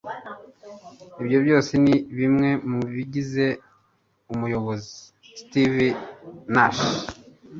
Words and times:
ibyo 1.21 1.37
byose 1.45 1.71
ni 1.83 1.95
bimwe 2.17 2.49
mu 2.69 2.79
bigize 2.93 3.45
umuyobozi.- 4.33 4.93
steve 5.41 5.87
nash 6.53 6.83